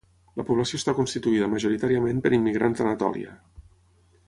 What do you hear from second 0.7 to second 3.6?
està constituïda majoritàriament per immigrants d'Anatòlia.